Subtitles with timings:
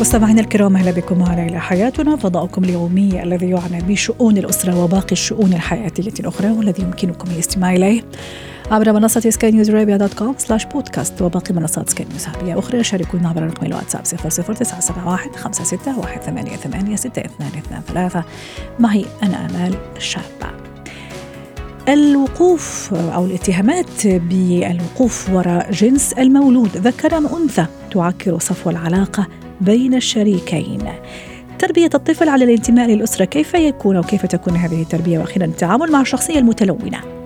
[0.00, 2.16] مستمعينا الكرام أهلا بكم معنا إلى حياتنا.
[2.16, 8.02] فضاؤكم اليومي الذي يعنى بشؤون الأسرة وباقي الشؤون الحياتية الاخرى والذي يمكنكم الاستماع إليه
[8.70, 12.84] عبر منصة Sky News Arabia dot com slash podcast وباقي منصات سكاي نيوز عربية أخرى
[12.84, 15.94] شاركونا عبر رقم الواتساب 00971 56
[16.34, 18.22] 188 6223
[18.78, 20.48] معي أنا أمال الشابة
[21.88, 26.76] الوقوف أو الاتهامات بالوقوف وراء جنس المولود.
[26.76, 29.26] ذكر أم أنثى تعكر صفو العلاقة
[29.60, 30.82] بين الشريكين.
[31.58, 36.00] تربية الطفل على الانتماء للأسرة كيف يكون أو كيف تكون هذه التربية؟ وأخيرا التعامل مع
[36.00, 37.17] الشخصية المتلونة.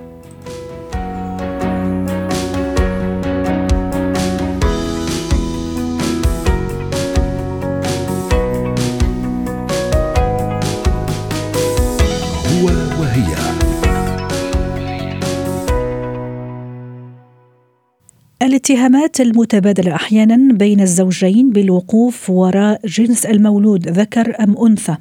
[18.71, 24.97] الاتهامات المتبادلة أحيانا بين الزوجين بالوقوف وراء جنس المولود ذكر أم أنثى.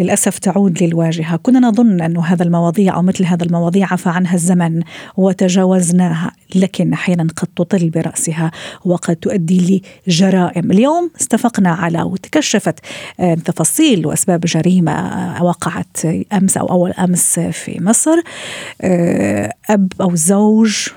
[0.00, 1.36] للأسف تعود للواجهة.
[1.36, 4.82] كنا نظن أن هذا المواضيع أو مثل هذا المواضيع عفى عنها الزمن
[5.16, 8.50] وتجاوزناها لكن أحيانا قد تطل برأسها
[8.84, 10.70] وقد تؤدي لجرائم.
[10.70, 12.78] اليوم استفقنا على وتكشفت
[13.20, 15.96] آه، تفاصيل وأسباب جريمة آه، وقعت
[16.32, 18.16] أمس أو أول أمس في مصر
[18.80, 20.88] آه، أب أو زوج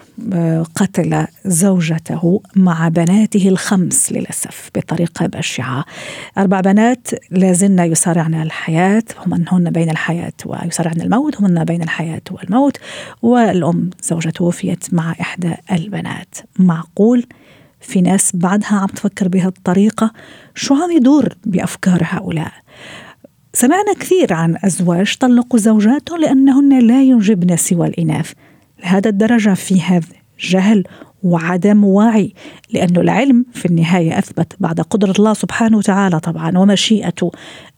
[0.75, 5.85] قتل زوجته مع بناته الخمس للأسف بطريقة بشعة.
[6.37, 9.03] أربع بنات لازلن يصارعن الحياة
[9.51, 12.77] هن بين الحياة ويصارعن الموت هن بين الحياة والموت.
[13.21, 16.35] والأم زوجة توفيت مع إحدى البنات.
[16.59, 17.25] معقول؟
[17.81, 20.11] في ناس بعدها عم تفكر بهالطريقة؟
[20.55, 22.51] شو عم يدور بأفكار هؤلاء؟
[23.53, 28.33] سمعنا كثير عن أزواج طلقوا زوجاتهم لأنهن لا ينجبن سوى الإناث.
[28.83, 30.07] لهذا الدرجة في هذا
[30.39, 30.83] جهل
[31.23, 32.33] وعدم وعي
[32.73, 37.31] لأن العلم في النهاية أثبت بعد قدرة الله سبحانه وتعالى طبعا ومشيئته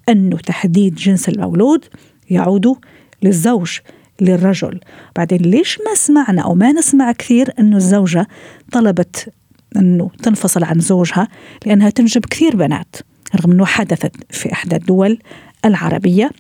[0.10, 1.86] أنه تحديد جنس المولود
[2.30, 2.76] يعود
[3.24, 3.80] للزوج
[4.22, 4.80] للرجل.
[5.16, 8.28] بعدين ليش ما سمعنا أو ما نسمع كثير أنه الزوجة
[8.72, 9.34] طلبت
[9.76, 11.28] أنه تنفصل عن زوجها؟
[11.66, 12.96] لأنها تنجب كثير بنات
[13.36, 15.20] رغم أنه حدثت في إحدى الدول
[15.66, 16.32] العربية.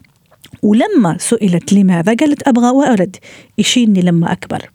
[0.62, 3.16] ولما سئلت لماذا قالت أبغى ولد
[3.58, 4.70] يشيلني لما أكبر.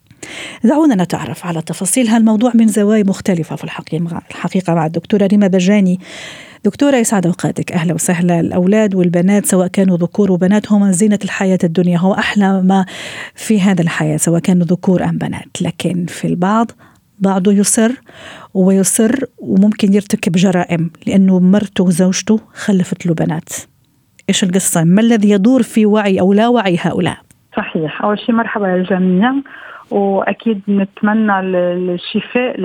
[0.65, 6.01] دعونا نتعرف على تفاصيل هالموضوع من زوايا مختلفة في الحقيقة, الحقيقة مع الدكتورة ريما بجاني.
[6.65, 7.73] دكتورة يسعد أوقاتك.
[7.73, 8.41] أهلا وسهلا.
[8.41, 11.99] الأولاد والبنات سواء كانوا ذكور وبنات هم زينة الحياة الدنيا.
[11.99, 12.87] هو أحلى ما
[13.35, 15.63] في هذا الحياة سواء كانوا ذكور أم بنات.
[15.63, 16.71] لكن في البعض
[17.19, 17.93] بعضه يصر
[18.55, 23.49] ويصر وممكن يرتكب جرائم لأنه مرته وزوجته خلفت له بنات.
[24.29, 27.17] إيش القصة؟ ما الذي يدور في وعي أو لا وعي هؤلاء؟
[27.57, 28.03] صحيح.
[28.03, 29.35] أول شيء مرحبا للجميع
[29.91, 32.61] وأكيد نتمنى الشفاء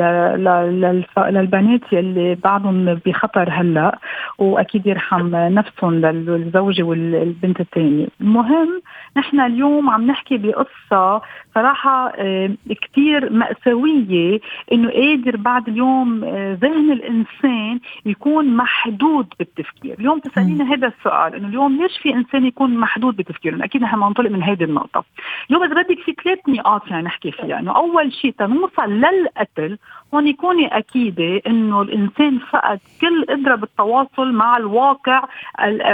[1.29, 3.99] للبنات يلي بعضهم بخطر هلأ
[4.37, 8.81] وأكيد يرحم نفسهم للزوجة والبنت الثانية، المهم
[9.17, 11.21] نحن اليوم عم نحكي بقصة
[11.55, 12.49] صراحة آه،
[12.81, 14.39] كثير مأساوية
[14.71, 21.47] إنه قادر بعد اليوم آه، ذهن الإنسان يكون محدود بالتفكير، اليوم تسالينا هذا السؤال إنه
[21.47, 25.03] اليوم ليش في إنسان يكون محدود بتفكيره؟ أكيد نحن ننطلق من هذه النقطة.
[25.49, 29.77] اليوم إذا بدك في ثلاث نقاط يعني نحكي فيها إنه أول شيء تنوصل للقتل
[30.13, 35.23] هون كوني أكيدة إنه الإنسان فقد كل قدرة بالتواصل مع الواقع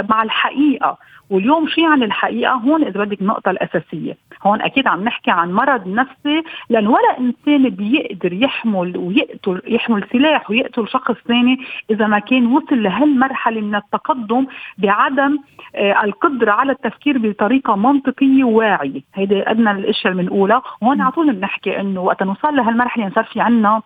[0.10, 0.98] مع الحقيقة.
[1.30, 4.18] واليوم شو يعني الحقيقة؟ هون إذا بدك النقطه الأساسية.
[4.46, 10.50] هون أكيد عم نحكي عن مرض نفسي لأن ولا إنسان بيقدر يحمل ويقتل يحمل سلاح
[10.50, 11.58] ويقتل شخص ثاني
[11.90, 14.46] إذا ما كان وصل لهالمرحلة من التقدم
[14.78, 15.38] بعدم
[15.76, 20.62] آه القدرة على التفكير بطريقة منطقية وواعيه هيدي أدنى الأشياء اللي بنقولها.
[20.82, 23.82] وهون على طول بنحكي إنه وقت نوصل لهالمرحلة صار في عنا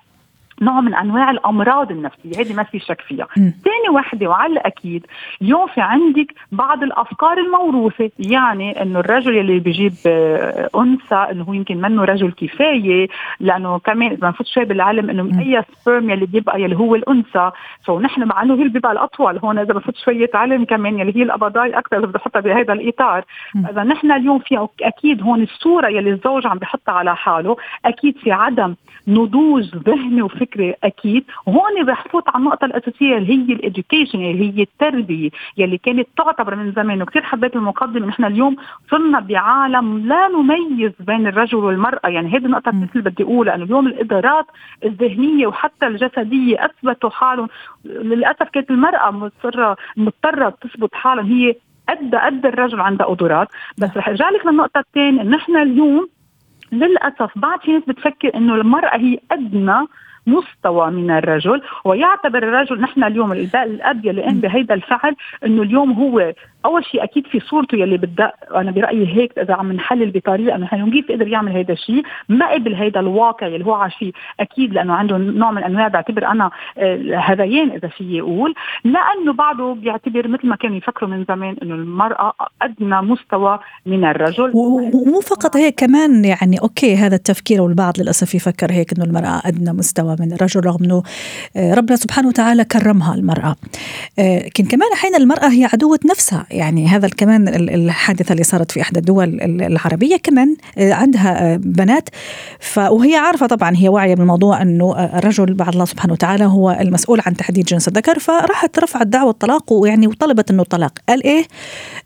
[0.61, 2.41] نوع من أنواع الأمراض النفسية.
[2.41, 3.27] هذه ما في شك فيها.
[3.35, 5.05] ثاني وحدة وعلى الأكيد
[5.41, 8.11] اليوم في عندك بعض الأفكار الموروثة.
[8.19, 13.07] يعني إنه الرجل اللي بيجيب آه، أنثى إنه هو يمكن منه رجل كفاية
[13.39, 17.51] لأنه كمان اذا نفوت شوي بالعلم إنه أي sperm يلي بيبقى يلي هو الأنثى.
[17.85, 19.37] so نحن مع إنه هي اللي بيبقى الأطول.
[19.37, 23.23] هون إذا بفوت شوية علم كمان يلي هي القبضاي أكثر اذا بدي احطها بهذا الاطار
[23.69, 28.31] إذا نحن اليوم في أكيد هون الصورة يلي الزوج عم بحطها على حاله أكيد في
[28.31, 28.75] عدم
[29.07, 31.25] نضوج ذهني وفكري فكرة أكيد.
[31.45, 36.07] وهون رح فوت على النقطة الأساسية اللي هي ال education اللي هي التربية يلي كانت
[36.17, 37.01] تعتبر من زمان.
[37.01, 38.07] وكثير حبيت المقدمة.
[38.07, 38.55] نحن اليوم
[38.91, 42.09] صرنا بعالم لا نميز بين الرجل والمرأة.
[42.09, 43.55] يعني هذه النقطة اللي بدي أقولها.
[43.55, 44.45] إنه اليوم الإدارات
[44.85, 47.47] الذهنية وحتى الجسدية أثبتوا حالهم.
[47.85, 51.55] للأسف كانت المرأة مضطره مضطرة تثبت حالها هي
[51.89, 53.47] قد قد الرجل عندها قدرات.
[53.77, 55.23] بس رح أرجع لك للنقطة الثانية.
[55.23, 56.09] نحن اليوم
[56.71, 59.87] للأسف بعض في ناس بتفكر إنه المرأة هي أدنى
[60.27, 65.15] مستوى من الرجل ويعتبر الرجل نحن اليوم الاب يلي قام بهيدا الفعل
[65.45, 66.33] إنه اليوم هو
[66.65, 70.91] أول شيء أكيد في صورته يلي بدأ أنا برأيي هيك إذا عم نحلل بطريقة إنه
[70.91, 74.05] كيف قدر يعمل هيدا الشيء ما قبل هيدا الواقع اللي هو عاش
[74.39, 78.53] أكيد لأنه عنده نوع من أنواع بعتبر أنا آه، هذيان إذا في أقول
[78.83, 84.51] لأنه بعده بيعتبر مثل ما كانوا يفكروا من زمان إنه المرأة أدنى مستوى من الرجل.
[84.53, 89.73] ومو فقط هيك كمان يعني أوكي هذا التفكير والبعض للأسف يفكر هيك إنه المرأة أدنى
[89.73, 91.03] مستوى من الرجل رغم إنه
[91.57, 93.55] آه، ربنا سبحانه وتعالى كرمها المرأة.
[94.19, 98.81] آه، لكن كمان أحيانا المرأة هي عدوة نفسها يعني هذا كمان الحادثة اللي صارت في
[98.81, 102.09] إحدى الدول العربية كمان آه، عندها آه، بنات.
[102.77, 107.21] وهي عارفة طبعا هي واعية بالموضوع أنه آه، الرجل بعد الله سبحانه وتعالى هو المسؤول
[107.25, 108.19] عن تحديد جنس الذكر.
[108.19, 110.93] فراحت رفعت دعوة الطلاق ويعني وطلبت أنه الطلاق.
[111.09, 111.43] قال إيه؟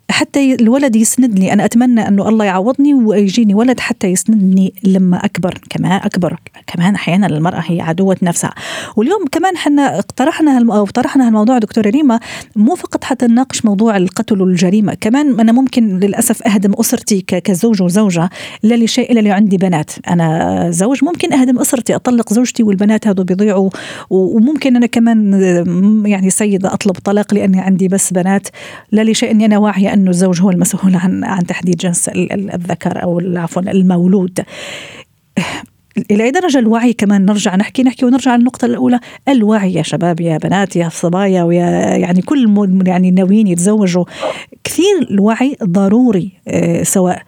[0.09, 1.53] حتى الولد يسندني.
[1.53, 5.59] أنا أتمنى أنه الله يعوضني ويجيني ولد حتى يسندني لما أكبر.
[5.69, 6.39] كمان أكبر.
[6.67, 8.53] كمان أحيانا المرأة هي عدوة نفسها.
[8.95, 12.19] واليوم كمان حنا اقترحنا أو طرحنا هالموضوع دكتورة ريما
[12.55, 14.93] مو فقط حتى نناقش موضوع القتل والجريمة.
[14.93, 18.29] كمان أنا ممكن للأسف أهدم أسرتي كزوج وزوجة
[18.63, 19.91] لا لشيء اللي عندي بنات.
[20.09, 23.69] أنا زوج ممكن أهدم أسرتي أطلق زوجتي والبنات هذو بيضيعوا.
[24.09, 25.33] وممكن أنا كمان
[26.05, 28.47] يعني سيدة أطلب طلاق لأني عندي بس بنات.
[28.91, 33.21] لا لشيء أني أنا واعية أنه الزوج هو المسؤول عن عن تحديد جنس الذكر أو
[33.35, 34.43] عفوا المولود.
[36.11, 38.99] إلى أي درجة الوعي كمان نرجع نحكي؟ نحكي ونرجع للنقطة الأولى.
[39.29, 41.65] الوعي يا شباب يا بنات يا صبايا ويا
[41.97, 44.05] يعني كل يعني ناويين يتزوجوا.
[44.63, 47.21] كثير الوعي ضروري آه، سواء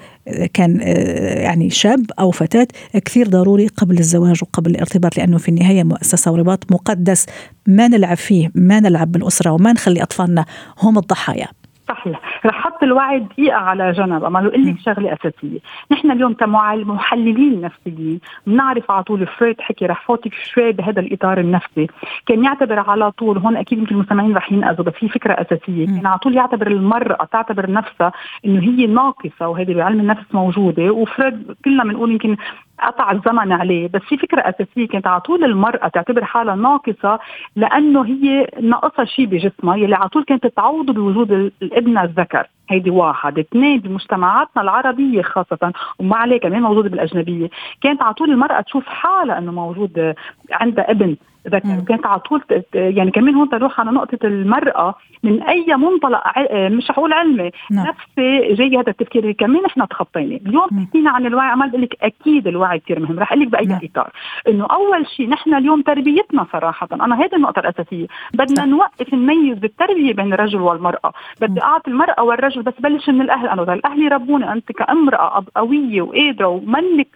[0.54, 2.68] كان آه، يعني شاب أو فتاة
[3.06, 7.26] كثير ضروري قبل الزواج وقبل الارتباط لأنه في النهاية مؤسسة ورباط مقدس.
[7.68, 10.46] ما نلعب فيه ما نلعب بالأسرة وما نخلي أطفالنا
[10.82, 11.48] هم الضحايا.
[11.88, 14.24] صحيح رح أحط الوعي دقيقة على جنب.
[14.24, 15.60] أما أقول لك شغلة أساسية.
[15.92, 19.86] نحن اليوم كمحللين نفسيين بنعرف على طول فرويد حكي.
[19.86, 21.88] رح فوتك شوي بهذا الإطار النفسي.
[22.26, 25.86] كان يعتبر على طول هون أكيد يمكن المستمعين رح ينقذوا بس في فكرة أساسية.
[25.86, 28.12] كان على طول يعتبر المرأة تعتبر نفسها
[28.46, 30.92] إنه هي ناقصة وهذه بعلم النفس موجودة.
[30.92, 32.38] وفرويد كلنا بنقول يمكن
[32.84, 33.88] قطع الزمن عليه.
[33.88, 37.20] بس في فكرة أساسية كانت على طول المرأة تعتبر حالها ناقصة
[37.56, 42.48] لأنه هي ناقصها شيء بجسمها يلي على طول كانت تعوضه بوجود الابن الذكر.
[42.70, 43.40] هيدي واحد.
[43.40, 47.50] اثنين بمجتمعاتنا العربية خاصة وما عليه كمان موجودة بالأجنبية.
[47.82, 50.16] كانت على طول المرأة تشوف حالها أنه موجود
[50.52, 51.16] عندها ابن.
[51.50, 52.42] ذكر كانت على طول
[52.74, 56.22] يعني كمان هون تروح على نقطة المرأة من أي منطلق
[56.52, 57.88] مش حقول علمي نعم.
[57.88, 59.32] نفسي جاي هذا التفكير.
[59.32, 60.36] كمان إحنا تخطينا.
[60.36, 63.20] اليوم حكينا عن الوعي عمال بقول لك أكيد الوعي كثير مهم.
[63.20, 63.80] رح أقول لك بأي نعم.
[63.84, 64.12] إطار.
[64.48, 68.08] إنه أول شيء نحن اليوم تربيتنا صراحة أنا هذه النقطة الأساسية.
[68.34, 71.14] بدنا نوقف نميز بالتربية بين الرجل والمرأة.
[71.42, 73.48] بدي أعطي المرأة والرجل بس بلش من الأهل.
[73.48, 77.08] أنا الأهل يربوني أنت كأمرأة قوية وقادرة ومنك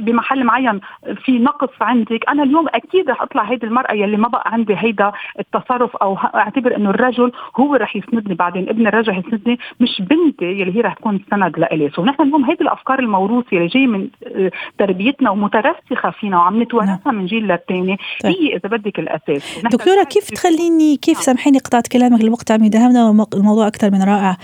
[0.00, 0.80] بمحل معين
[1.24, 2.28] في نقص عندك.
[2.28, 6.76] أنا اليوم أكيد رح أطلع هيدي المرأة يلي ما بقى عندي هيدا التصرف أو أعتبر
[6.76, 8.68] إنه الرجل هو رح يسندني بعدين.
[8.68, 11.90] ابن الرجل يسندني مش بنتي يلي هي رح تكون سند لإلي.
[11.90, 17.00] سو نحن اليوم هيدي الأفكار الموروثه اللي جاية من آه، تربيتنا ومترسخة فينا وعم نتوارثها
[17.06, 17.14] نعم.
[17.14, 17.98] من جيل للتاني.
[18.22, 18.36] طيب.
[18.36, 19.64] هي إذا بدك الأساس.
[19.64, 21.24] دكتورة كيف تخليني كيف نعم.
[21.24, 24.36] سامحيني قطعت كلامك الوقت عم يداهمنا الموضوع أكثر من رائع.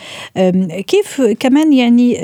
[0.87, 2.15] كيف كمان يعني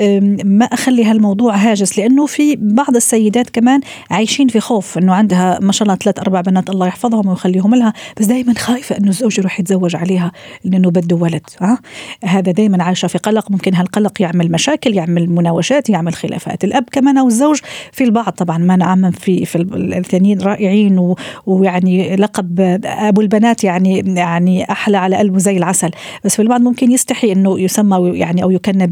[0.45, 5.71] ما أخلي هالموضوع هاجس؟ لأنه في بعض السيدات كمان عايشين في خوف إنه عندها ما
[5.71, 9.59] شاء الله ثلاث أربع بنات الله يحفظهم ويخليهم لها بس دائما خايفة إنه الزوج يروح
[9.59, 10.31] يتزوج عليها
[10.63, 11.79] لأنه بده ولد ها؟
[12.23, 17.17] هذا دائما عايشة في قلق ممكن هالقلق يعمل مشاكل يعمل مناوشات يعمل خلافات الأب كمان
[17.17, 17.59] أو الزوج
[17.91, 18.29] في البعض.
[18.29, 21.15] طبعا ما نعمم في في الثانيين رائعين و
[21.45, 25.91] ويعني لقب أبو البنات يعني يعني أحلى على قلبه زي العسل.
[26.25, 28.87] بس في البعض ممكن يستحي إنه يسمى يعني أو يكنى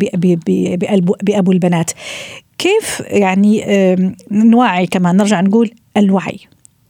[1.24, 1.92] بأبو البنات.
[2.62, 3.66] كيف يعني
[4.32, 6.40] نوعي كمان نرجع نقول الوعي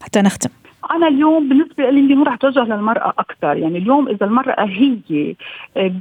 [0.01, 0.49] حتى نختم.
[0.91, 3.57] أنا اليوم بالنسبة لي اليوم رح اتوجه للمرأة أكثر.
[3.57, 5.35] يعني اليوم إذا المرأة هي
[5.77, 5.91] آه،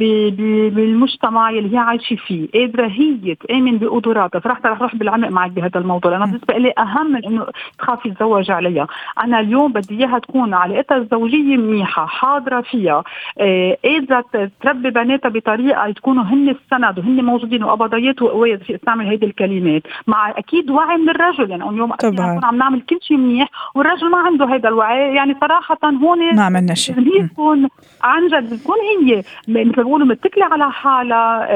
[0.70, 5.80] بالمجتمع اللي هي عايشة فيه قادرة هي تآمن بقدراتها فرح رح أروح بالعمق معك بهذا
[5.80, 6.12] الموضوع.
[6.12, 7.46] لأنه بالنسبة لي أهم من إنه
[7.78, 8.86] تخافي تتزوجي عليها.
[9.24, 13.04] أنا اليوم بدي إياها تكون علاقتها الزوجية منيحة حاضرة فيها
[13.38, 19.26] آه، قادرة تربي بناتها بطريقة تكونوا هن السند وهن موجودين وقبضيات وقوية في استعمل هيدي
[19.26, 19.82] الكلمات.
[20.06, 21.50] مع أكيد وعي من الرجل.
[21.50, 22.40] يعني اليوم طبعا.
[22.44, 25.14] عم نعمل كل شيء منيح والرجل ما عنده هيدا الوعي.
[25.14, 27.26] يعني صراحة هون ما عملنا شيء.
[27.26, 27.68] تكون
[28.02, 29.16] عن جد بتكون هي
[29.48, 31.46] مثل ما بيقولوا متكلة على حالها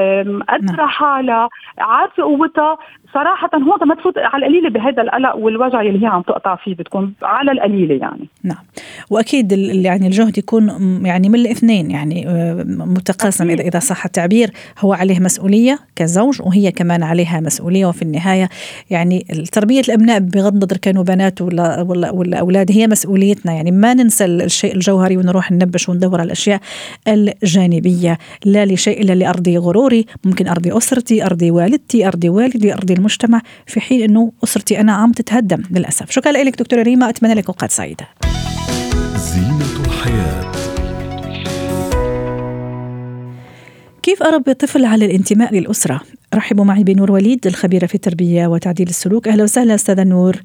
[0.48, 0.88] قادره نعم.
[0.88, 2.78] حالها عارفة قوتها.
[3.14, 7.14] صراحة هون ما تفوت على القليلة بهذا القلق والوجع اللي هي عم تقطع فيه بتكون
[7.22, 8.28] على القليلة يعني.
[8.42, 8.64] نعم.
[9.10, 10.68] وأكيد يعني الجهد يكون
[11.04, 13.50] يعني من الاثنين يعني آه، متقاسم.
[13.50, 17.86] إذا إذا صح التعبير هو عليه مسؤولية كزوج وهي كمان عليها مسؤولية.
[17.86, 18.48] وفي النهاية
[18.90, 19.18] يعني
[19.52, 23.52] تربية الأبناء بغض النظر كانوا بنات ولا ولا ولا أولاد هي مسؤوليتنا.
[23.52, 26.60] يعني ما ننسى الشيء الجوهري ونروح ننبش وندور على الأشياء
[27.08, 28.18] الجانبية.
[28.44, 30.06] لا لشيء إلا لأرضي غروري.
[30.24, 35.12] ممكن أرضي أسرتي أرضي والدتي أرضي والدي أرضي المجتمع في حين إنه أسرتي أنا عم
[35.12, 36.10] تتهدم للأسف.
[36.10, 38.08] شكرا لك دكتورة ريما أتمنى لك أوقات سعيدة.
[39.16, 40.52] زينة الحياة.
[44.02, 46.00] كيف أربي طفل على الانتماء للأسرة؟
[46.34, 49.28] رحبوا معي بنور وليد الخبيرة في التربية وتعديل السلوك.
[49.28, 50.36] أهلا وسهلا أستاذة نور.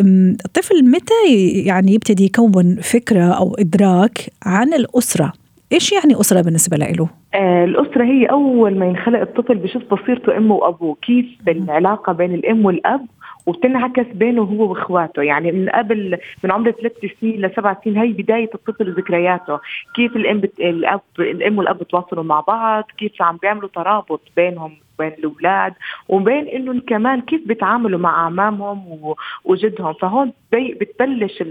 [0.00, 1.14] الطفل متى
[1.52, 5.32] يعني يبتدي يكون فكرة أو إدراك عن الأسرة؟
[5.72, 10.54] إيش يعني أسرة بالنسبة له؟ آه الأسرة هي أول ما ينخلق الطفل بشوف بصيرته أمه
[10.54, 13.06] وأبوه، كيف العلاقه بين الأم والأب
[13.46, 15.22] وبتنعكس بينه هو وإخواته.
[15.22, 19.58] يعني من قبل من عمر ثلاث سنين لسبع سنين هي بداية الطفل وذكرياته.
[19.94, 20.60] كيف الأم بت...
[20.60, 24.72] الأب الأم والأب بتواصلوا مع بعض كيف عم بيعملوا ترابط بينهم.
[24.98, 25.74] بين الأولاد
[26.08, 29.92] وبين إنه كمان كيف بيتعاملوا مع أعمامهم وجدهم.
[29.92, 31.42] فهون بتبلش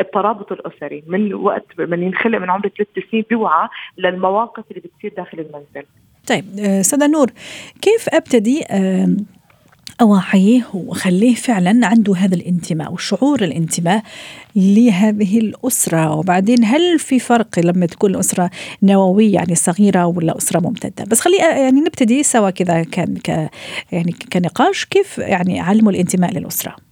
[0.00, 1.04] الترابط الأسري.
[1.06, 5.88] من وقت من ينخلق من عمر ثلاث سنين بيوعى للمواقف اللي بتصير داخل المنزل.
[6.28, 7.30] طيب أستاذة نور
[7.82, 8.64] كيف أبتدي
[10.02, 14.02] أوعيه وأخليه فعلا عنده هذا الانتماء وشعور الانتماء
[14.56, 16.14] لهذه الأسرة.
[16.16, 18.50] وبعدين هل في فرق لما تكون الأسرة
[18.82, 23.50] نووية يعني صغيرة ولا أسرة ممتدة؟ بس خلي يعني نبتدي سوا كذا كان ك
[23.92, 26.91] يعني كنقاش كيف يعني علموا الانتماء للأسرة.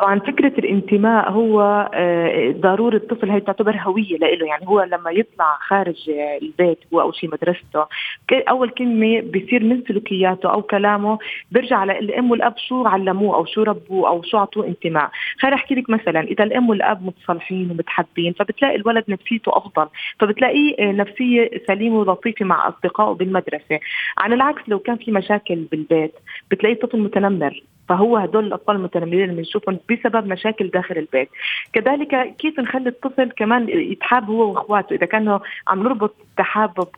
[0.00, 1.60] طبعا فكرة الانتماء هو
[1.94, 6.10] آه، ضروري الطفل هي تعتبر هوية له يعني هو لما يطلع خارج
[6.42, 7.86] البيت هو أو شيء مدرسته
[8.32, 11.18] أول كلمة بيصير من سلوكياته أو كلامه
[11.50, 15.10] بيرجع على الأم والأب شو علموه أو شو ربوه أو شو أعطوه انتماء.
[15.38, 19.88] خليني أحكي لك مثلا إذا الأم والأب متصالحين ومتحبين فبتلاقي الولد نفسيته أفضل.
[20.18, 23.80] فبتلاقيه آه، نفسية سليمة ولطيفة مع أصدقائه بالمدرسة.
[24.18, 26.14] على العكس لو كان في مشاكل بالبيت
[26.50, 27.62] بتلاقيه طفل متنمر.
[27.90, 31.28] فهو هدول الأطفال المتنمرين اللي بنشوفهم بسبب مشاكل داخل البيت.
[31.72, 36.88] كذلك كيف نخلي الطفل كمان يتحاب هو وإخواته؟ إذا كانوا عم نربط التحابب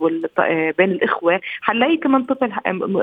[0.79, 2.53] بين الإخوة حنلاقي كمان طفل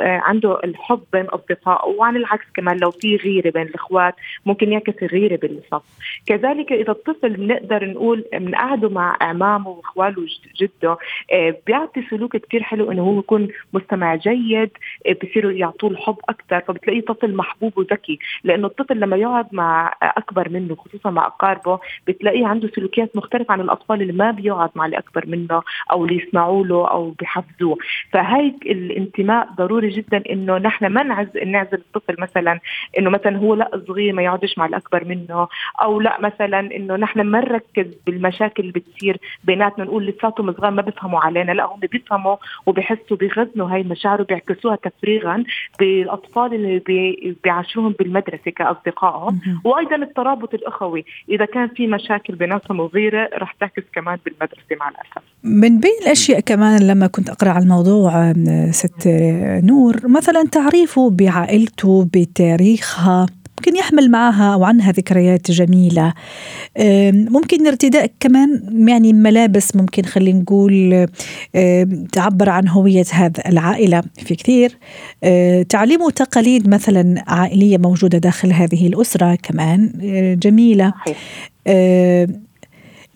[0.04, 4.16] عنده الحب بين اصدقائه وعن العكس كمان لو في غيرة بين الإخوات
[4.46, 5.84] ممكن يعكس الغيرة بالصف
[6.26, 10.98] كذلك إذا الطفل بنقدر نقول بنقعده مع اعمامه وإخواله وجده
[11.32, 14.70] آه، بيعطي سلوك كثير حلو إنه هو يكون مستمع جيد
[15.08, 20.50] آه، بصيروا يعطوه الحب أكثر فبتلاقيه طفل محبوب وذكي لأنه الطفل لما يقعد مع أكبر
[20.50, 24.98] منه خصوصا مع أقاربه بتلاقيه عنده سلوكيات مختلفة عن الأطفال اللي ما بيقعد مع اللي
[24.98, 27.78] أكبر منه أو اللي يسمعوا له أو بيحفظوه.
[28.12, 32.60] فهي الانتماء ضروري جدا إنه نحن ما نعزل نعزل الطفل مثلا
[32.98, 35.48] إنه مثلا هو لا صغير ما يقعدش مع الأكبر منه
[35.82, 40.82] أو لا مثلا إنه نحن ما نركز بالمشاكل اللي بتصير بيناتنا نقول لساتهم صغار ما
[40.82, 45.44] بيفهموا علينا لا هم بيفهموا وبيحسوا بيغذنوا هاي المشاعر وبيعكسوها تفريغا
[45.80, 46.80] بالأطفال اللي
[47.70, 49.40] بيعاشروهم بالمدرسة كأصدقائهم.
[49.64, 55.22] وأيضا الترابط الأخوي إذا كان في مشاكل بيناتهم وغيره رح تعكس كمان بالمدرسة مع الأسف.
[55.44, 58.34] من بين الأشياء كمان لما كنت أقرأ على الموضوع
[58.72, 59.08] ست
[59.64, 63.26] نور مثلا تعريفه بعائلته بتاريخها.
[63.60, 66.14] ممكن يحمل معها أو عنها ذكريات جميلة.
[67.12, 71.08] ممكن ارتداء كمان يعني ملابس ممكن خلينا نقول
[72.12, 74.78] تعبر عن هوية هذا العائلة في كثير.
[75.70, 79.92] تعليم وتقاليد مثلا عائلية موجودة داخل هذه الأسرة كمان
[80.44, 80.94] جميلة.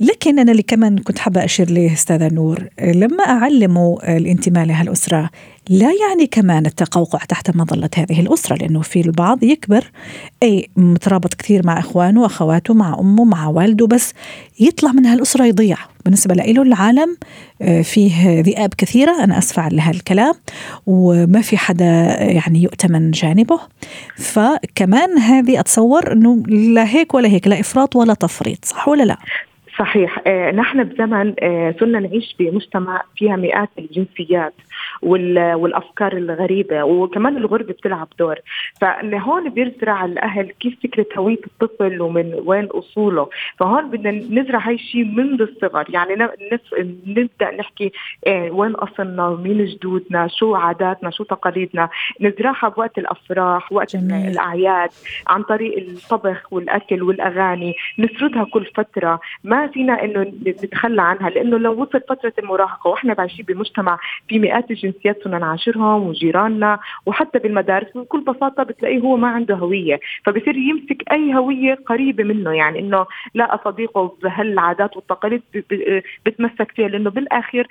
[0.04, 5.30] لكن أنا اللي كمان كنت حابة أشير ليه أستاذة نور لما أعلموا الانتماء لهالأسرة
[5.70, 9.92] لا يعني كمان التقوقع تحت مظلة هذه الأسرة لأنه في البعض يكبر
[10.44, 14.14] أي مترابط كثير مع إخوانه وأخواته مع أمه مع والده بس
[14.60, 17.18] يطلع من هالأسرة يضيع بالنسبة له العالم
[17.62, 20.34] آه، فيه ذئاب كثيرة أنا أسفة على هالكلام
[20.86, 21.86] وما في حدا
[22.20, 23.60] يعني يؤتمن جانبه
[24.16, 29.18] فكمان هذه أتصور أنه لا هيك ولا هيك لا إفراط ولا تفريط صح ولا لا؟
[29.84, 30.22] صحيح.
[30.28, 34.54] آه نحن بزمن آه صرنا نعيش بمجتمع فيها مئات الجنسيات.
[35.04, 38.36] والأفكار الغريبة وكمان الغربه بتلعب دور.
[38.82, 43.30] فهون بيزرع الأهل كيف فكرة هويه الطفل ومن وين أصوله.
[43.60, 45.86] فهون بدنا نزرع هاي الشيء منذ الصغر.
[45.90, 46.28] يعني
[47.08, 47.92] نبدأ نحكي
[48.28, 51.90] إيه وين أصلنا مين جدودنا شو عاداتنا شو تقاليدنا.
[52.22, 54.28] نزرعها بوقت الأفراح وقت جميل.
[54.28, 54.90] الأعياد
[55.28, 57.76] عن طريق الطبخ والأكل والأغاني.
[58.00, 59.20] نسردها كل فترة.
[59.44, 64.72] ما فينا إنه نتخلى عنها لأنه لو وصلت فترة المراهقة وإحنا عايشين بمجتمع في مئات
[64.72, 64.93] الجنسيات
[65.24, 71.36] صرنا نعاشرهم وجيراننا وحتى بالمدارس بكل بساطة بتلاقيه هو ما عنده هوية فبصير يمسك أي
[71.36, 75.42] هوية قريبة منه يعني إنه لا صديقه بهالعادات والتقاليد
[76.26, 77.68] بتمسك فيها لأنه بالاخير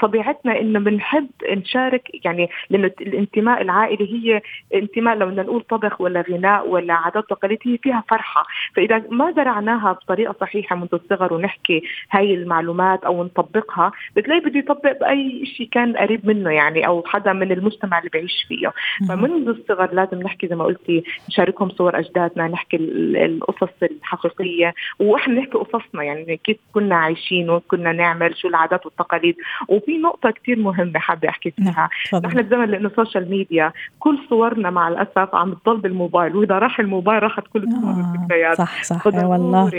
[0.00, 4.42] طبيعتنا إنه بنحب نشارك يعني لأنه الانتماء العائلي هي
[4.74, 8.46] انتماء لو بدنا نقول طبخ ولا غناء ولا عادات تقاليد هي فيها فرحة.
[8.74, 15.00] فإذا ما زرعناها بطريقة صحيحة منذ الصغر ونحكي هاي المعلومات أو نطبقها بتلاقي بده يطبق
[15.00, 18.72] بأي شيء كان قريب منه يعني أو حدا من المجتمع اللي بعيش فيه.
[19.08, 24.74] فمنذ الصغر لازم نحكي زي ما قلتي نشاركهم صور أجدادنا نحكي القصص الحقيقية.
[24.98, 29.36] وإحنا نحكي قصصنا يعني كيف كنا عايشين وكنا نعمل شو العادات والتقاليد.
[29.68, 31.88] وفي نقطة كثير مهمة حابة أحكي فيها.
[32.24, 36.36] نحن بزمن لأنه ال social media كل صورنا مع الأسف عم تضل بالموبايل.
[36.36, 38.58] وإذا راح الموبايل راحت كل الصور والذكريات.
[38.58, 39.70] صح صح والله.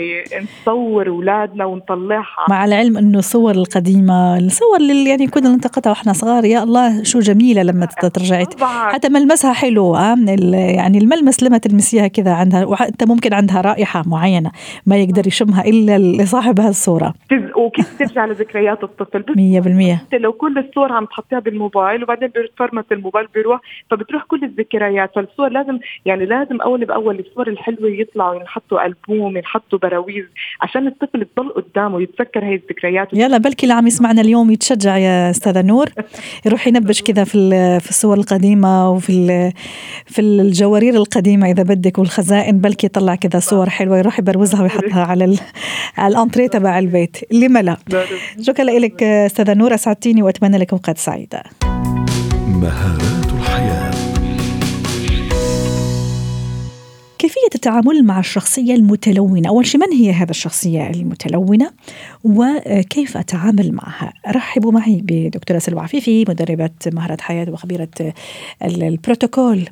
[0.42, 2.46] نصور أولادنا ونطلعها.
[2.50, 7.18] مع العلم إنه الصور القديمة الصور اللي يعني كنا نلتقطها وإحنا صغار يا الله شو
[7.18, 8.46] جميلة لما ترجعي.
[8.62, 10.16] حتى ملمسها حلو آه
[10.52, 14.50] يعني الملمس لما تلمسيها كذا عندها وحتى ممكن عندها رائحة معينة
[14.86, 17.14] ما يقدر يشمها إلا صاحب هالصورة.
[17.56, 19.24] وكيف ترجع لذكريات الطفل؟
[20.12, 25.10] 100% لو كل الصور عم تحطيها بالموبايل وبعدين بفرمت الموبايل بيروح فبتروح كل الذكريات.
[25.14, 30.24] فالصور لازم يعني لازم أول بأول الصور الحلوة يطلعوا ينحطوا ألبوم ينحطوا براويز
[30.60, 33.08] عشان الطفل تضل قدامه يتذكر هي الذكريات.
[33.12, 35.88] يلا بلكي اللي عم يسمعنا اليوم يتشجع يا أستاذة نور.
[36.52, 39.52] يروح ينبش كذا في في الصور القديمة وفي
[40.06, 45.38] في الجوارير القديمة إذا بدك والخزائن بلكي يطلع كذا صور حلوة يروح يبروزها ويحطها على
[45.96, 47.16] على الأنتريه تبع البيت.
[47.32, 47.76] لما لا.
[48.40, 51.42] شكرا لك أستاذة نور اسعدتيني وأتمنى لك اوقات سعيدة.
[52.46, 53.21] مهارات
[57.32, 61.70] كيفية التعامل مع الشخصية المتلونة؟ أول شيء من هي هذا الشخصية المتلونة؟
[62.24, 67.88] وكيف أتعامل معها؟ رحبوا معي بدكتورة سلوى عفيفي مدربة مهارات حياة وخبيرة
[68.62, 69.68] البروتوكول.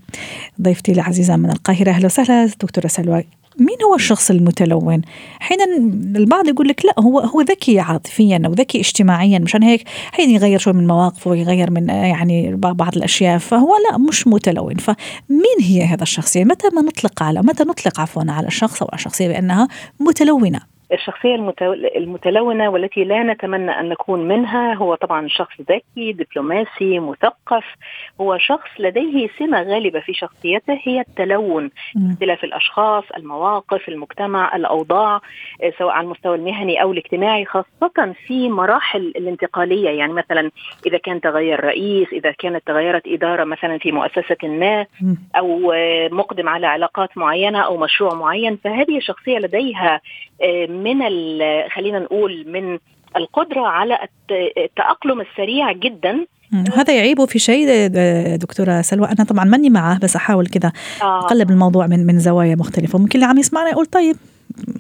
[0.62, 2.46] ضيفتي العزيزة من القاهرة أهلا وسهلا.
[2.46, 3.24] دكتورة سلوى
[3.60, 5.02] مين هو الشخص المتلون؟
[5.42, 5.64] أحيانا
[6.16, 10.58] البعض يقول لك لا هو هو ذكي عاطفيا أو ذكي اجتماعيا مشان هيك حين يغير
[10.58, 16.02] شوي من مواقفه ويغير من يعني بعض الأشياء فهو لا مش متلون فمين هي هذا
[16.02, 19.68] الشخصية؟ متى ما نطلق على متى نطلق عفوا على الشخص أو على الشخصيه بأنها
[20.00, 20.60] متلونة؟
[20.92, 21.34] الشخصية
[21.96, 27.64] المتلونة والتي لا نتمنى أن نكون منها هو طبعا شخص ذكي دبلوماسي مثقف.
[28.20, 31.70] هو شخص لديه سمة غالبة في شخصيته هي التلون.
[32.12, 35.20] اختلاف الأشخاص المواقف المجتمع الأوضاع
[35.62, 39.90] آه، سواء على المستوى المهني أو الاجتماعي خاصة في مراحل الانتقالية.
[39.90, 40.50] يعني مثلا
[40.86, 44.86] إذا كان تغير رئيس إذا كانت تغيرت إدارة مثلا في مؤسسة ما
[45.36, 50.00] أو آه، مقدم على علاقات معينة أو مشروع معين فهذه الشخصية لديها
[50.42, 50.98] آه، من
[51.74, 52.78] خلينا نقول من
[53.16, 53.98] القدرة على
[54.58, 56.26] التأقلم السريع جدا.
[56.76, 57.86] هذا يعيبه في شيء
[58.36, 59.06] دكتورة سلوى.
[59.06, 61.18] أنا طبعا ماني معه بس أحاول كذا آه.
[61.18, 62.98] أقلب الموضوع من من زوايا مختلفة.
[62.98, 64.16] ممكن اللي عم يسمعنا يقول طيب.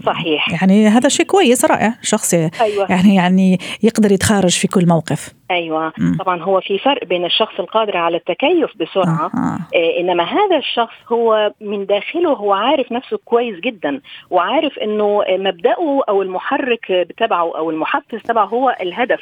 [0.06, 2.86] صحيح يعني هذا شيء كويس رائع شخص أيوة.
[2.90, 6.16] يعني يعني يقدر يتخارج في كل موقف أيوه م.
[6.16, 9.38] طبعا هو في فرق بين الشخص القادر على التكيف بسرعة آه.
[9.38, 10.00] آه.
[10.00, 16.22] إنما هذا الشخص هو من داخله هو عارف نفسه كويس جدا وعارف إنه مبدأه أو
[16.22, 19.20] المحرك بتبعه أو المحفز تبعه هو الهدف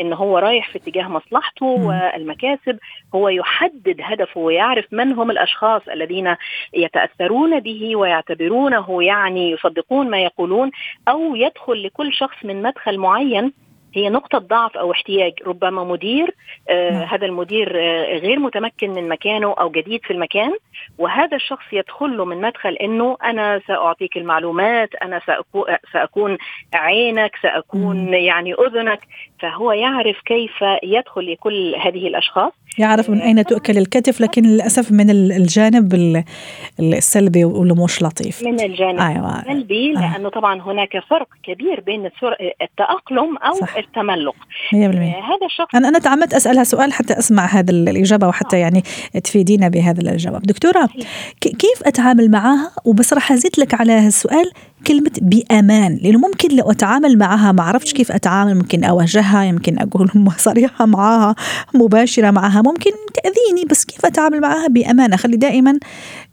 [0.00, 2.78] إن هو رايح في اتجاه مصلحته والمكاسب
[3.14, 6.36] هو يحدد هدفه ويعرف من هم الأشخاص الذين
[6.74, 10.70] يتأثرون به ويعتبرونه يعني يصدقون ما يقولون
[11.08, 13.52] أو يدخل لكل شخص من مدخل معين.
[13.94, 15.32] هي نقطة ضعف أو احتياج.
[15.46, 16.34] ربما مدير
[16.68, 17.04] آه.
[17.04, 20.52] هذا المدير آه غير متمكن من مكانه أو جديد في المكان
[20.98, 25.20] وهذا الشخص يدخل له من مدخل أنه أنا سأعطيك المعلومات أنا
[25.92, 26.38] سأكون
[26.74, 29.00] عينك سأكون يعني أذنك.
[29.42, 30.50] فهو يعرف كيف
[30.82, 32.52] يدخل لكل هذه الأشخاص.
[32.78, 36.24] يعرف من أين تؤكل الكتف لكن للأسف من الجانب
[36.80, 38.42] السلبي واللي مش لطيف.
[38.42, 39.40] من الجانب أيوة.
[39.40, 40.00] السلبي آه.
[40.00, 42.10] لأنه طبعا هناك فرق كبير بين
[42.62, 43.76] التأقلم أو صح.
[43.76, 44.34] التملق.
[44.72, 48.82] 100% آه هذا الشخص أنا أنا تعمدت أسألها سؤال حتى أسمع هذا الإجابة وحتى يعني
[49.24, 50.42] تفيدينا بهذا الجواب.
[50.42, 50.88] دكتور دكتورة
[51.40, 54.50] كيف أتعامل معها؟ وبس راح أزيد لك على هالسؤال
[54.86, 60.10] كلمة بأمان لأنه ممكن لو أتعامل معها ما عرفتش كيف أتعامل ممكن أواجهها يمكن أقول
[60.36, 61.34] صريحة معها
[61.74, 65.78] مباشرة معها ممكن تأذيني بس كيف أتعامل معها؟ بأمان أخلي دائما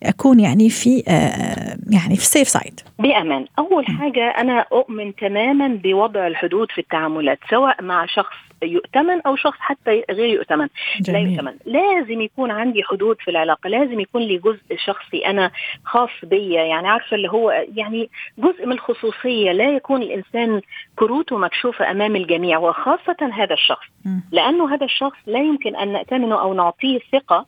[0.04, 3.46] أكون يعني في آه، يعني في سيف سايد بأمان.
[3.60, 9.58] أول حاجة أنا أؤمن تماما بوضع الحدود في التعاملات سواء مع شخص يؤتمن أو شخص
[9.60, 10.68] حتى غير يؤتمن.
[11.02, 11.24] جميل.
[11.24, 11.54] لا يؤتمن.
[11.66, 13.68] لازم يكون عندي حدود في العلاقة.
[13.68, 15.52] لازم يكون لي جزء شخصي أنا
[15.86, 16.64] خاص بيا.
[16.64, 19.52] يعني عارفة اللي هو يعني جزء من الخصوصية.
[19.52, 20.62] لا يكون الإنسان
[20.96, 23.88] كروته مكشوفة أمام الجميع وخاصة هذا الشخص.
[24.32, 27.46] لأنه هذا الشخص لا يمكن أن نأتمنه أو نعطيه ثقة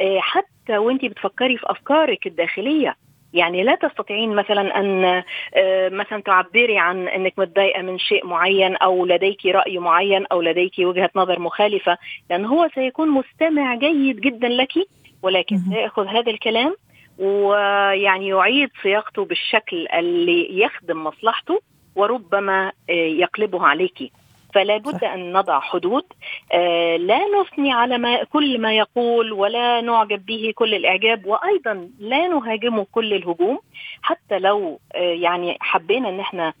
[0.00, 2.96] آه، حتى وانت بتفكري في أفكارك الداخلية.
[3.34, 5.22] يعني لا تستطيعين مثلا أن
[5.54, 10.72] آه، مثلا تعبري عن إنك متضايقة من شيء معين أو لديك رأي معين أو لديك
[10.78, 11.98] وجهة نظر مخالفة
[12.30, 14.72] لأن هو سيكون مستمع جيد جدا لك
[15.22, 16.76] ولكن سيأخذ هذا الكلام
[17.18, 21.60] ويعني يعيد صياغته بالشكل اللي يخدم مصلحته
[21.96, 24.12] وربما آه، يقلبه عليك.
[24.54, 26.04] فلا بد أن نضع حدود.
[26.52, 32.28] آه لا نثني على ما كل ما يقول ولا نعجب به كل الإعجاب وأيضا لا
[32.28, 33.58] نهاجمه كل الهجوم.
[34.02, 36.52] حتى لو آه يعني حبينا أن إحنا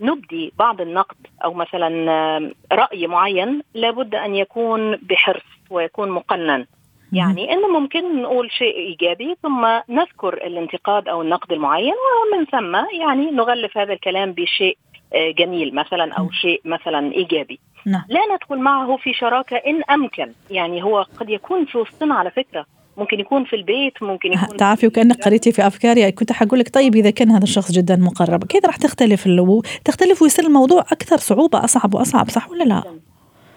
[0.00, 6.66] نبدي بعض النقد أو مثلا آه، رأي معين لابد أن يكون بحرص ويكون مقنن.
[7.12, 13.30] يعني انه ممكن نقول شيء إيجابي ثم نذكر الانتقاد أو النقد المعين ومن ثم يعني
[13.30, 14.78] نغلف هذا الكلام بشيء
[15.14, 17.58] جميل مثلا أو شيء مثلا إيجابي.
[17.86, 18.04] نعم.
[18.08, 20.32] لا ندخل معه في شراكة إن أمكن.
[20.50, 22.66] يعني هو قد يكون في وسطنا على فكرة.
[22.96, 26.12] ممكن يكون في البيت ممكن يكون تعرفي وكأنك قريتي في أفكاري.
[26.12, 29.62] كنت حقول لك طيب إذا كان هذا الشخص جدا مقرب كيف راح تختلف اللو...
[29.84, 32.82] تختلف ويصير الموضوع أكثر صعوبة أصعب وأصعب صح ولا لا؟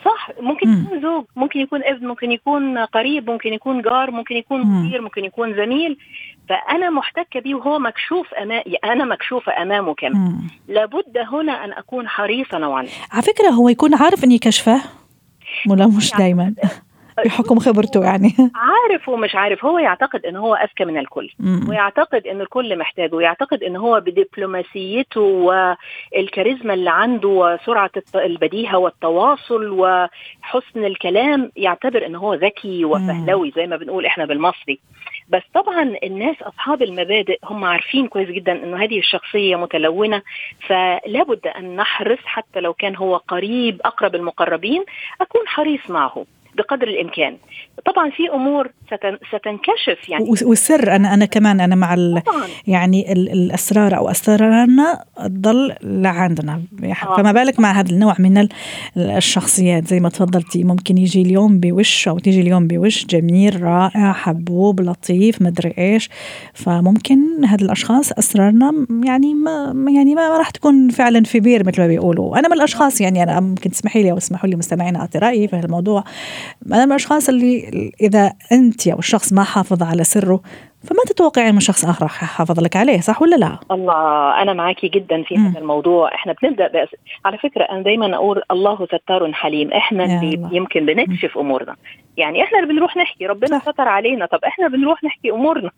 [0.06, 0.30] صح.
[0.40, 0.84] ممكن مم.
[0.86, 5.26] يكون زوج ممكن يكون ابن ممكن يكون قريب ممكن يكون جار ممكن يكون مدير ممكن
[5.26, 5.98] يكون زميل.
[6.50, 10.42] فأنا محتكة بيه وهو مكشوف امامي أنا مكشوفة أمامه كمان.
[10.68, 12.88] لابد هنا أن أكون حريصة نوعا.
[13.12, 14.82] على فكرة هو يكون عارف إني كشفة؟
[15.70, 16.54] ولا مش يعني دايما؟
[17.26, 18.34] بحكم خبرته يعني.
[18.56, 19.66] عارف ومش عارف.
[19.66, 21.30] هو يعتقد ان هو أذكى من الكل.
[21.70, 23.16] ويعتقد إن الكل محتاجه.
[23.16, 32.34] ويعتقد إن هو بدبلوماسيته والكاريزما اللي عنده وسرعة البديهة والتواصل وحسن الكلام يعتبر إن هو
[32.34, 34.80] ذكي وفهلوي زي ما بنقول إحنا بالمصري.
[35.30, 40.22] بس طبعا الناس أصحاب المبادئ هم عارفين كويس جدا إنه هذه الشخصية متلونة.
[40.68, 44.84] فلا بد أن نحرص حتى لو كان هو قريب أقرب المقربين
[45.22, 46.26] أكون حريص معه.
[46.56, 47.38] بقدر الإمكان.
[47.86, 48.72] طبعا في أمور
[49.30, 50.26] ستنكشف يعني.
[50.44, 51.96] والسر أنا أنا كمان أنا مع
[52.68, 57.16] يعني الأسرار أو أسرارنا تضل لعندنا آه.
[57.18, 58.48] فما بالك مع هذا النوع من
[58.98, 64.82] الشخصيات؟ زي ما تفضلتي ممكن يجي اليوم بوش أو تيجي اليوم بوش جميل رائع حبوب
[64.82, 66.10] لطيف مدري إيش.
[66.54, 71.88] فممكن هذا الأشخاص أسرارنا يعني ما يعني ما راح تكون فعلا في بير مثل ما
[71.88, 72.40] بيقولوا.
[72.40, 75.56] أنا من الأشخاص يعني أنا ممكن تسمحي لي أو اسمحوا لي مستمعينا أعطي رأيي في
[75.56, 76.04] الموضوع.
[76.68, 80.42] أنا من الأشخاص اللي إذا أنت أو الشخص ما حافظ على سره
[80.84, 85.24] فما تتوقعي من شخص آخر حافظ لك عليه صح ولا لا؟ الله أنا معاكي جدا
[85.24, 86.16] في هذا الموضوع.
[86.16, 86.90] إحنا بنبدأ بأس...
[87.26, 89.74] على فكرة أنا دايما أقول الله ستار حليم.
[89.74, 90.50] إحنا اللي.
[90.52, 91.76] يمكن بنكشف أمورنا.
[92.18, 93.72] يعني إحنا اللي بنروح نحكي ربنا صح.
[93.72, 95.72] ستر علينا طب إحنا بنروح نحكي أمورنا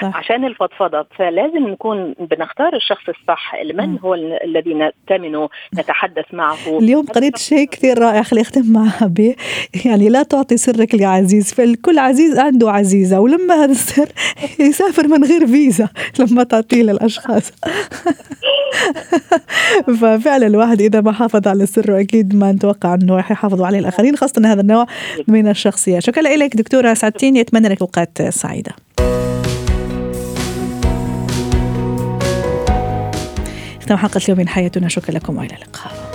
[0.00, 0.16] صح.
[0.16, 3.98] عشان الفضفضة فلازم نكون بنختار الشخص الصح من م.
[4.02, 5.48] هو الذي نأتمنه
[5.78, 9.36] نتحدث معه اليوم قريت شيء كثير رائع خلي اختم معها به
[9.84, 14.08] يعني لا تعطي سرك لعزيز فالكل عزيز عنده عزيزة ولما هذا السر
[14.68, 17.52] يسافر من غير فيزا لما تعطيه للأشخاص
[20.00, 24.16] ففعلا الواحد إذا ما حافظ على سره أكيد ما نتوقع إنه راح يحافظوا عليه الآخرين
[24.16, 24.86] خاصة هذا النوع
[25.28, 28.72] من الشخصيات شكرا لك دكتورة سعدتيني أتمنى لك أوقات سعيدة.
[33.80, 34.88] ختام حلقة اليوم من حياتنا.
[34.88, 36.07] شكرا لكم وإلى اللقاء.